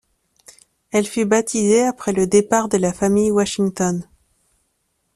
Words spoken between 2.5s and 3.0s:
de la